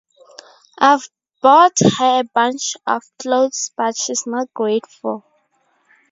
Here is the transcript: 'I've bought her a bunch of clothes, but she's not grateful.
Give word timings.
'I've 0.79 1.07
bought 1.43 1.77
her 1.99 2.21
a 2.21 2.29
bunch 2.33 2.75
of 2.87 3.03
clothes, 3.21 3.69
but 3.77 3.95
she's 3.95 4.25
not 4.25 4.51
grateful. 4.51 5.23